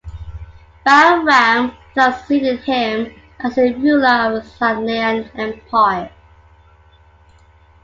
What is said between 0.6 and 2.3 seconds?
Bahram thus